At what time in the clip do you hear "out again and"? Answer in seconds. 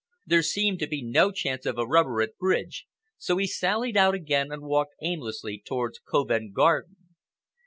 3.95-4.63